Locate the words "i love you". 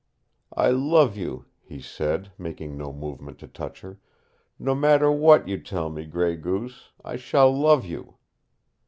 0.57-1.45